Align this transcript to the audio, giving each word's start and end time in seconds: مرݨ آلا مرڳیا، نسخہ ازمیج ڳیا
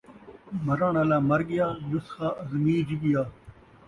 مرݨ 0.65 0.81
آلا 1.01 1.17
مرڳیا، 1.29 1.67
نسخہ 1.89 2.27
ازمیج 2.41 2.87
ڳیا 3.01 3.23